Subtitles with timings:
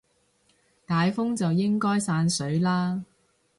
[0.87, 3.05] 解封就應該散水啦